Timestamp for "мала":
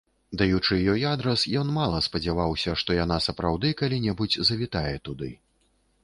1.75-1.99